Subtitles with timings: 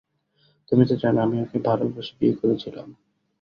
[0.71, 2.87] তুমি তো জানো আমি ওকে ভালোবেসে বিয়ে করেছিলাম?